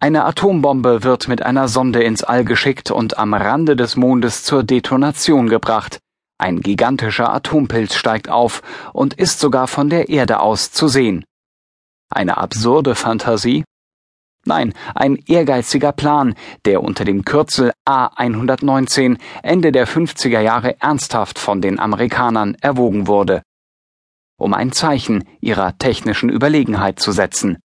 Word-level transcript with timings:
Eine 0.00 0.24
Atombombe 0.26 1.02
wird 1.02 1.26
mit 1.26 1.42
einer 1.42 1.66
Sonde 1.66 2.04
ins 2.04 2.22
All 2.22 2.44
geschickt 2.44 2.92
und 2.92 3.18
am 3.18 3.34
Rande 3.34 3.74
des 3.74 3.96
Mondes 3.96 4.44
zur 4.44 4.62
Detonation 4.62 5.48
gebracht. 5.48 5.98
Ein 6.38 6.60
gigantischer 6.60 7.34
Atompilz 7.34 7.96
steigt 7.96 8.28
auf 8.28 8.62
und 8.92 9.14
ist 9.14 9.40
sogar 9.40 9.66
von 9.66 9.90
der 9.90 10.08
Erde 10.08 10.38
aus 10.38 10.70
zu 10.70 10.86
sehen. 10.86 11.24
Eine 12.10 12.36
absurde 12.36 12.94
Fantasie? 12.94 13.64
Nein, 14.46 14.72
ein 14.94 15.16
ehrgeiziger 15.26 15.90
Plan, 15.90 16.36
der 16.64 16.84
unter 16.84 17.04
dem 17.04 17.24
Kürzel 17.24 17.72
A119 17.84 19.18
Ende 19.42 19.72
der 19.72 19.88
50er 19.88 20.40
Jahre 20.40 20.80
ernsthaft 20.80 21.40
von 21.40 21.60
den 21.60 21.80
Amerikanern 21.80 22.54
erwogen 22.60 23.08
wurde. 23.08 23.42
Um 24.38 24.54
ein 24.54 24.70
Zeichen 24.70 25.24
ihrer 25.40 25.76
technischen 25.76 26.30
Überlegenheit 26.30 27.00
zu 27.00 27.10
setzen. 27.10 27.58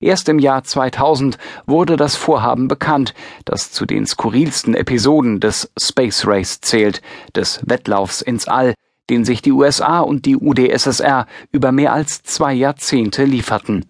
Erst 0.00 0.28
im 0.28 0.38
Jahr 0.38 0.62
2000 0.62 1.38
wurde 1.66 1.96
das 1.96 2.14
Vorhaben 2.14 2.68
bekannt, 2.68 3.14
das 3.44 3.72
zu 3.72 3.84
den 3.84 4.06
skurrilsten 4.06 4.74
Episoden 4.74 5.40
des 5.40 5.72
Space 5.76 6.24
Race 6.24 6.60
zählt, 6.60 7.02
des 7.34 7.60
Wettlaufs 7.66 8.22
ins 8.22 8.46
All, 8.46 8.74
den 9.10 9.24
sich 9.24 9.42
die 9.42 9.52
USA 9.52 10.00
und 10.00 10.24
die 10.24 10.36
UdSSR 10.36 11.26
über 11.50 11.72
mehr 11.72 11.92
als 11.92 12.22
zwei 12.22 12.52
Jahrzehnte 12.52 13.24
lieferten. 13.24 13.86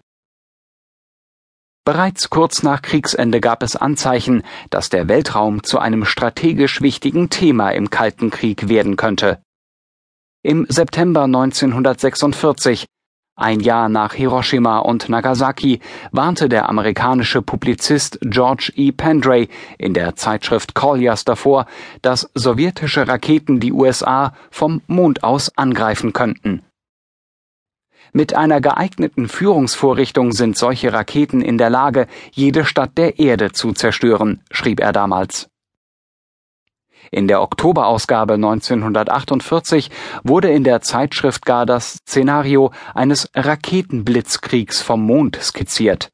Bereits 1.85 2.29
kurz 2.29 2.63
nach 2.63 2.81
Kriegsende 2.81 3.39
gab 3.39 3.63
es 3.63 3.75
Anzeichen, 3.75 4.43
dass 4.69 4.89
der 4.89 5.07
Weltraum 5.07 5.63
zu 5.63 5.79
einem 5.79 6.05
strategisch 6.05 6.81
wichtigen 6.81 7.29
Thema 7.29 7.69
im 7.71 7.89
Kalten 7.89 8.29
Krieg 8.29 8.67
werden 8.69 8.95
könnte. 8.95 9.41
Im 10.41 10.65
September 10.69 11.23
1946 11.23 12.85
ein 13.39 13.59
Jahr 13.59 13.89
nach 13.89 14.13
Hiroshima 14.13 14.79
und 14.79 15.09
Nagasaki 15.09 15.79
warnte 16.11 16.49
der 16.49 16.69
amerikanische 16.69 17.41
Publizist 17.41 18.19
George 18.21 18.71
E. 18.75 18.91
Pendray 18.91 19.47
in 19.77 19.93
der 19.93 20.15
Zeitschrift 20.15 20.75
Collier's 20.75 21.25
davor, 21.25 21.65
dass 22.01 22.29
sowjetische 22.33 23.07
Raketen 23.07 23.59
die 23.59 23.73
USA 23.73 24.33
vom 24.51 24.81
Mond 24.87 25.23
aus 25.23 25.57
angreifen 25.57 26.13
könnten. 26.13 26.63
Mit 28.11 28.35
einer 28.35 28.59
geeigneten 28.59 29.27
Führungsvorrichtung 29.27 30.31
sind 30.31 30.57
solche 30.57 30.91
Raketen 30.91 31.41
in 31.41 31.57
der 31.57 31.69
Lage, 31.69 32.07
jede 32.31 32.65
Stadt 32.65 32.97
der 32.97 33.19
Erde 33.19 33.51
zu 33.51 33.73
zerstören, 33.73 34.41
schrieb 34.51 34.79
er 34.79 34.91
damals. 34.91 35.49
In 37.11 37.27
der 37.27 37.41
Oktoberausgabe 37.41 38.33
1948 38.33 39.89
wurde 40.23 40.49
in 40.49 40.63
der 40.63 40.81
Zeitschrift 40.81 41.45
gar 41.45 41.65
das 41.65 41.93
Szenario 42.07 42.71
eines 42.93 43.29
Raketenblitzkriegs 43.35 44.81
vom 44.81 45.05
Mond 45.05 45.37
skizziert. 45.41 46.09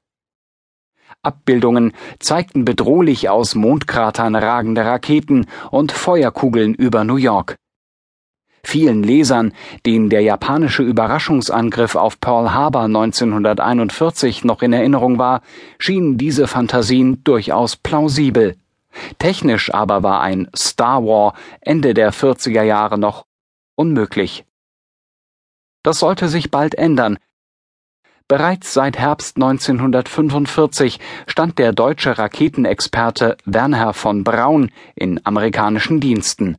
Abbildungen 1.21 1.93
zeigten 2.19 2.65
bedrohlich 2.65 3.29
aus 3.29 3.55
Mondkratern 3.55 4.35
ragende 4.35 4.85
Raketen 4.85 5.47
und 5.71 5.91
Feuerkugeln 5.91 6.75
über 6.75 7.03
New 7.03 7.17
York. 7.17 7.57
Vielen 8.63 9.03
Lesern, 9.03 9.53
denen 9.85 10.09
der 10.09 10.21
japanische 10.21 10.81
Überraschungsangriff 10.81 11.95
auf 11.95 12.19
Pearl 12.19 12.51
Harbor 12.51 12.85
1941 12.85 14.43
noch 14.43 14.63
in 14.63 14.73
Erinnerung 14.73 15.19
war, 15.19 15.41
schienen 15.77 16.17
diese 16.17 16.47
Fantasien 16.47 17.23
durchaus 17.23 17.75
plausibel. 17.75 18.55
Technisch 19.19 19.73
aber 19.73 20.03
war 20.03 20.21
ein 20.21 20.49
Star 20.55 21.03
War 21.03 21.33
Ende 21.61 21.93
der 21.93 22.13
40er 22.13 22.63
Jahre 22.63 22.97
noch 22.97 23.25
unmöglich. 23.75 24.45
Das 25.83 25.99
sollte 25.99 26.29
sich 26.29 26.51
bald 26.51 26.75
ändern. 26.75 27.17
Bereits 28.27 28.73
seit 28.73 28.97
Herbst 28.97 29.35
1945 29.35 30.99
stand 31.27 31.59
der 31.59 31.73
deutsche 31.73 32.17
Raketenexperte 32.17 33.37
Wernher 33.45 33.93
von 33.93 34.23
Braun 34.23 34.71
in 34.95 35.23
amerikanischen 35.23 35.99
Diensten. 35.99 36.57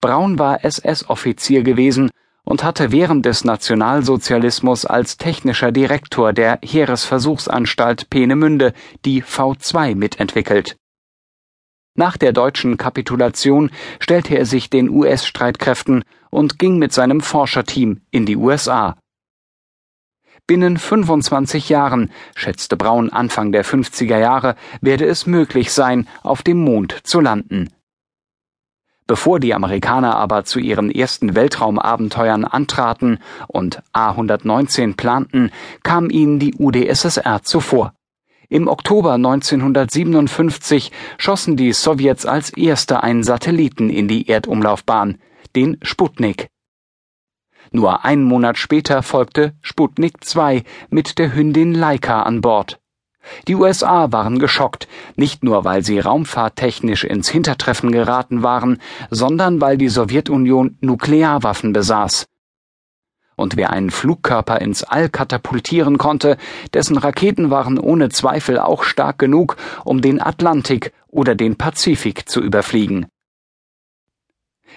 Braun 0.00 0.38
war 0.38 0.64
SS-Offizier 0.64 1.62
gewesen 1.62 2.10
und 2.44 2.64
hatte 2.64 2.90
während 2.90 3.24
des 3.24 3.44
Nationalsozialismus 3.44 4.84
als 4.84 5.16
technischer 5.16 5.70
Direktor 5.70 6.32
der 6.32 6.58
Heeresversuchsanstalt 6.62 8.10
Peenemünde 8.10 8.74
die 9.04 9.22
V2 9.22 9.94
mitentwickelt. 9.94 10.76
Nach 11.96 12.16
der 12.16 12.32
deutschen 12.32 12.76
Kapitulation 12.76 13.70
stellte 14.00 14.36
er 14.36 14.46
sich 14.46 14.68
den 14.68 14.90
US-Streitkräften 14.90 16.02
und 16.30 16.58
ging 16.58 16.78
mit 16.78 16.92
seinem 16.92 17.20
Forscherteam 17.20 18.00
in 18.10 18.26
die 18.26 18.36
USA. 18.36 18.96
Binnen 20.48 20.76
25 20.76 21.68
Jahren, 21.68 22.10
schätzte 22.34 22.76
Braun 22.76 23.10
Anfang 23.10 23.52
der 23.52 23.64
50er 23.64 24.18
Jahre, 24.18 24.56
werde 24.80 25.06
es 25.06 25.26
möglich 25.26 25.72
sein, 25.72 26.08
auf 26.22 26.42
dem 26.42 26.58
Mond 26.58 26.98
zu 27.04 27.20
landen. 27.20 27.70
Bevor 29.06 29.38
die 29.38 29.54
Amerikaner 29.54 30.16
aber 30.16 30.44
zu 30.44 30.58
ihren 30.58 30.90
ersten 30.90 31.36
Weltraumabenteuern 31.36 32.44
antraten 32.44 33.20
und 33.46 33.82
A-119 33.92 34.96
planten, 34.96 35.50
kam 35.82 36.10
ihnen 36.10 36.40
die 36.40 36.54
UdSSR 36.58 37.42
zuvor. 37.42 37.94
Im 38.54 38.68
Oktober 38.68 39.14
1957 39.14 40.92
schossen 41.18 41.56
die 41.56 41.72
Sowjets 41.72 42.24
als 42.24 42.50
erste 42.50 43.02
einen 43.02 43.24
Satelliten 43.24 43.90
in 43.90 44.06
die 44.06 44.28
Erdumlaufbahn, 44.28 45.18
den 45.56 45.78
Sputnik. 45.82 46.46
Nur 47.72 48.04
einen 48.04 48.22
Monat 48.22 48.56
später 48.56 49.02
folgte 49.02 49.54
Sputnik 49.60 50.22
2 50.22 50.62
mit 50.88 51.18
der 51.18 51.34
Hündin 51.34 51.74
Laika 51.74 52.22
an 52.22 52.42
Bord. 52.42 52.78
Die 53.48 53.56
USA 53.56 54.12
waren 54.12 54.38
geschockt, 54.38 54.86
nicht 55.16 55.42
nur 55.42 55.64
weil 55.64 55.82
sie 55.82 55.98
raumfahrttechnisch 55.98 57.02
ins 57.02 57.28
Hintertreffen 57.28 57.90
geraten 57.90 58.44
waren, 58.44 58.80
sondern 59.10 59.60
weil 59.60 59.78
die 59.78 59.88
Sowjetunion 59.88 60.78
Nuklearwaffen 60.80 61.72
besaß 61.72 62.26
und 63.36 63.56
wer 63.56 63.70
einen 63.70 63.90
Flugkörper 63.90 64.60
ins 64.60 64.84
All 64.84 65.08
katapultieren 65.08 65.98
konnte, 65.98 66.36
dessen 66.72 66.98
Raketen 66.98 67.50
waren 67.50 67.78
ohne 67.78 68.08
Zweifel 68.08 68.58
auch 68.58 68.84
stark 68.84 69.18
genug, 69.18 69.56
um 69.84 70.00
den 70.00 70.20
Atlantik 70.20 70.92
oder 71.08 71.34
den 71.34 71.56
Pazifik 71.56 72.28
zu 72.28 72.40
überfliegen. 72.40 73.06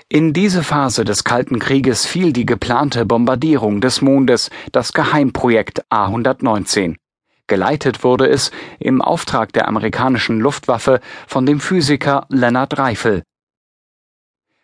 In 0.10 0.32
diese 0.32 0.64
Phase 0.64 1.04
des 1.04 1.24
Kalten 1.24 1.60
Krieges 1.60 2.06
fiel 2.06 2.32
die 2.32 2.46
geplante 2.46 3.06
Bombardierung 3.06 3.82
des 3.82 4.02
Mondes, 4.02 4.50
das 4.72 4.94
Geheimprojekt 4.94 5.84
A119. 5.92 6.96
Geleitet 7.48 8.04
wurde 8.04 8.28
es 8.28 8.52
im 8.80 9.02
Auftrag 9.02 9.54
der 9.54 9.68
amerikanischen 9.68 10.40
Luftwaffe 10.40 11.00
von 11.28 11.46
dem 11.46 11.60
Physiker 11.60 12.26
Leonard 12.30 12.78
Reifel. 12.78 13.24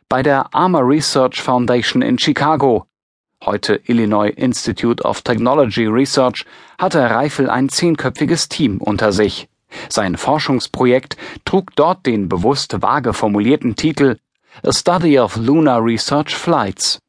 Bei 0.08 0.22
der 0.22 0.53
Armor 0.53 0.88
Research 0.88 1.42
Foundation 1.42 2.02
in 2.02 2.20
Chicago 2.20 2.86
heute 3.46 3.81
Illinois 3.86 4.30
Institute 4.30 5.04
of 5.04 5.22
Technology 5.22 5.86
Research, 5.86 6.46
hatte 6.78 7.00
Reifel 7.00 7.50
ein 7.50 7.70
zehnköpfiges 7.70 8.50
Team 8.50 8.78
unter 8.80 9.12
sich. 9.12 9.48
Sein 9.90 10.18
Forschungsprojekt 10.18 11.18
trug 11.46 11.76
dort 11.76 12.06
den 12.06 12.30
bewusst 12.30 12.82
vage 12.82 13.14
formulierten 13.14 13.76
Titel 13.76 14.18
A 14.64 14.72
Study 14.72 15.20
of 15.20 15.36
Lunar 15.36 15.84
Research 15.84 16.36
Flights. 16.36 17.00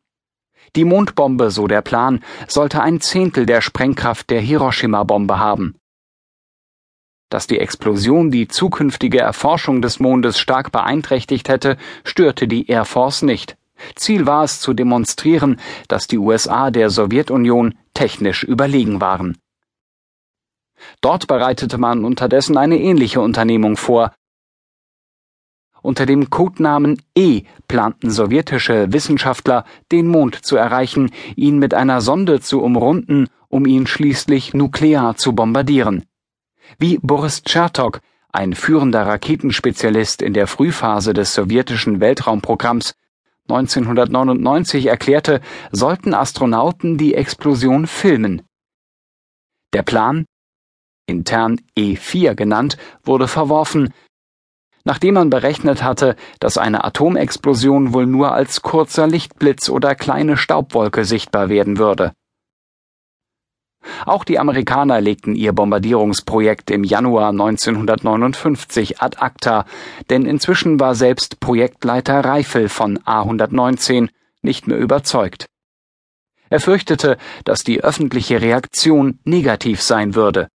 Die 0.76 0.84
Mondbombe, 0.84 1.50
so 1.50 1.66
der 1.66 1.82
Plan, 1.82 2.24
sollte 2.48 2.82
ein 2.82 3.00
Zehntel 3.00 3.46
der 3.46 3.60
Sprengkraft 3.60 4.30
der 4.30 4.40
Hiroshima-Bombe 4.40 5.38
haben. 5.38 5.76
Dass 7.28 7.46
die 7.46 7.58
Explosion 7.58 8.30
die 8.30 8.48
zukünftige 8.48 9.20
Erforschung 9.20 9.82
des 9.82 10.00
Mondes 10.00 10.38
stark 10.38 10.72
beeinträchtigt 10.72 11.48
hätte, 11.48 11.76
störte 12.04 12.48
die 12.48 12.66
Air 12.68 12.84
Force 12.84 13.22
nicht. 13.22 13.56
Ziel 13.94 14.26
war 14.26 14.44
es 14.44 14.60
zu 14.60 14.72
demonstrieren, 14.72 15.60
dass 15.88 16.06
die 16.06 16.18
USA 16.18 16.70
der 16.70 16.90
Sowjetunion 16.90 17.74
technisch 17.92 18.42
überlegen 18.44 19.00
waren. 19.00 19.38
Dort 21.00 21.26
bereitete 21.26 21.78
man 21.78 22.04
unterdessen 22.04 22.56
eine 22.56 22.78
ähnliche 22.78 23.20
Unternehmung 23.20 23.76
vor. 23.76 24.14
Unter 25.82 26.06
dem 26.06 26.30
Codenamen 26.30 27.02
E 27.14 27.42
planten 27.68 28.10
sowjetische 28.10 28.92
Wissenschaftler, 28.92 29.66
den 29.92 30.08
Mond 30.08 30.44
zu 30.44 30.56
erreichen, 30.56 31.10
ihn 31.36 31.58
mit 31.58 31.74
einer 31.74 32.00
Sonde 32.00 32.40
zu 32.40 32.62
umrunden, 32.62 33.28
um 33.48 33.66
ihn 33.66 33.86
schließlich 33.86 34.54
nuklear 34.54 35.16
zu 35.16 35.34
bombardieren. 35.34 36.04
Wie 36.78 36.98
Boris 37.02 37.42
Chertok, 37.44 38.00
ein 38.32 38.54
führender 38.54 39.06
Raketenspezialist 39.06 40.22
in 40.22 40.32
der 40.32 40.46
Frühphase 40.46 41.12
des 41.12 41.34
sowjetischen 41.34 42.00
Weltraumprogramms, 42.00 42.94
1999 43.48 44.86
erklärte, 44.86 45.40
sollten 45.70 46.14
Astronauten 46.14 46.96
die 46.96 47.14
Explosion 47.14 47.86
filmen. 47.86 48.42
Der 49.74 49.82
Plan, 49.82 50.24
intern 51.06 51.60
E4 51.76 52.34
genannt, 52.34 52.78
wurde 53.02 53.28
verworfen, 53.28 53.92
nachdem 54.84 55.14
man 55.14 55.30
berechnet 55.30 55.82
hatte, 55.82 56.16
dass 56.40 56.58
eine 56.58 56.84
Atomexplosion 56.84 57.92
wohl 57.92 58.06
nur 58.06 58.32
als 58.32 58.62
kurzer 58.62 59.06
Lichtblitz 59.06 59.68
oder 59.68 59.94
kleine 59.94 60.36
Staubwolke 60.36 61.04
sichtbar 61.04 61.48
werden 61.48 61.78
würde. 61.78 62.12
Auch 64.06 64.24
die 64.24 64.38
Amerikaner 64.38 65.00
legten 65.00 65.34
ihr 65.34 65.52
Bombardierungsprojekt 65.52 66.70
im 66.70 66.84
Januar 66.84 67.30
1959 67.30 69.00
ad 69.00 69.18
acta, 69.20 69.64
denn 70.10 70.26
inzwischen 70.26 70.80
war 70.80 70.94
selbst 70.94 71.40
Projektleiter 71.40 72.24
Reifel 72.24 72.68
von 72.68 72.98
A119 72.98 74.08
nicht 74.42 74.66
mehr 74.66 74.78
überzeugt. 74.78 75.46
Er 76.50 76.60
fürchtete, 76.60 77.16
dass 77.44 77.64
die 77.64 77.82
öffentliche 77.82 78.40
Reaktion 78.40 79.18
negativ 79.24 79.82
sein 79.82 80.14
würde. 80.14 80.48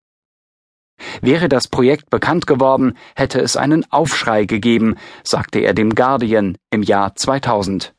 Wäre 1.22 1.50
das 1.50 1.68
Projekt 1.68 2.10
bekannt 2.10 2.46
geworden, 2.46 2.98
hätte 3.16 3.40
es 3.40 3.58
einen 3.58 3.90
Aufschrei 3.92 4.46
gegeben, 4.46 4.96
sagte 5.24 5.60
er 5.60 5.74
dem 5.74 5.96
Guardian 5.96 6.58
im 6.72 6.84
Jahr 6.84 7.16
2000. 7.16 7.94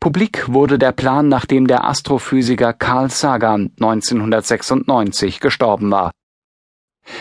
Publik 0.00 0.52
wurde 0.52 0.78
der 0.78 0.92
Plan, 0.92 1.28
nachdem 1.28 1.66
der 1.66 1.84
Astrophysiker 1.84 2.72
Carl 2.72 3.10
Sagan 3.10 3.72
1996 3.80 5.40
gestorben 5.40 5.90
war. 5.90 6.12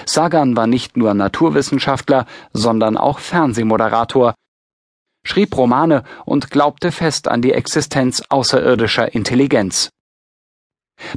Sagan 0.05 0.55
war 0.55 0.67
nicht 0.67 0.95
nur 0.95 1.13
Naturwissenschaftler, 1.13 2.25
sondern 2.53 2.97
auch 2.97 3.19
Fernsehmoderator, 3.19 4.35
schrieb 5.27 5.57
Romane 5.57 6.03
und 6.25 6.51
glaubte 6.51 6.91
fest 6.91 7.27
an 7.27 7.41
die 7.41 7.53
Existenz 7.53 8.23
außerirdischer 8.29 9.13
Intelligenz. 9.13 9.89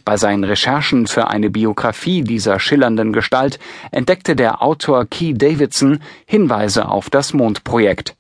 Bei 0.05 0.17
seinen 0.17 0.45
Recherchen 0.45 1.07
für 1.07 1.29
eine 1.29 1.49
Biografie 1.49 2.23
dieser 2.23 2.61
schillernden 2.61 3.13
Gestalt 3.13 3.59
entdeckte 3.93 4.37
der 4.37 4.63
Autor 4.63 5.07
Key 5.07 5.33
Davidson 5.33 6.01
Hinweise 6.27 6.89
auf 6.89 7.09
das 7.09 7.33
Mondprojekt. 7.33 8.15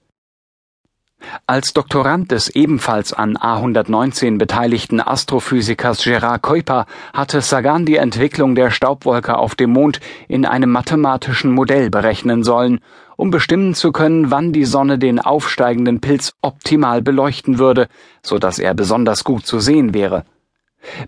Als 1.46 1.72
Doktorand 1.72 2.30
des 2.30 2.48
ebenfalls 2.48 3.12
an 3.12 3.36
A119 3.36 4.38
beteiligten 4.38 5.00
Astrophysikers 5.00 6.02
Gerard 6.02 6.42
Kuiper 6.42 6.86
hatte 7.12 7.40
Sagan 7.40 7.86
die 7.86 7.96
Entwicklung 7.96 8.54
der 8.54 8.70
Staubwolke 8.70 9.36
auf 9.36 9.54
dem 9.54 9.70
Mond 9.70 10.00
in 10.28 10.46
einem 10.46 10.70
mathematischen 10.70 11.52
Modell 11.52 11.90
berechnen 11.90 12.42
sollen, 12.42 12.80
um 13.16 13.30
bestimmen 13.30 13.74
zu 13.74 13.92
können, 13.92 14.30
wann 14.30 14.52
die 14.52 14.64
Sonne 14.64 14.98
den 14.98 15.20
aufsteigenden 15.20 16.00
Pilz 16.00 16.32
optimal 16.40 17.02
beleuchten 17.02 17.58
würde, 17.58 17.88
so 18.22 18.38
dass 18.38 18.58
er 18.58 18.74
besonders 18.74 19.24
gut 19.24 19.44
zu 19.46 19.60
sehen 19.60 19.92
wäre. 19.92 20.24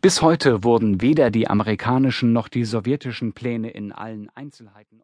Bis 0.00 0.20
heute 0.20 0.64
wurden 0.64 1.00
weder 1.00 1.30
die 1.30 1.48
amerikanischen 1.48 2.32
noch 2.32 2.48
die 2.48 2.64
sowjetischen 2.64 3.32
Pläne 3.32 3.70
in 3.70 3.92
allen 3.92 4.28
Einzelheiten 4.34 5.00